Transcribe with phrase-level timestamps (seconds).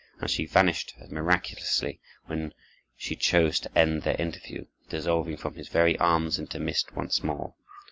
[0.19, 2.55] And she vanished as miraculously, when
[2.97, 7.53] she chose to end their interview, dissolving from his very arms into mist once more.